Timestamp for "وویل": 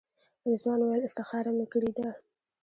0.81-1.03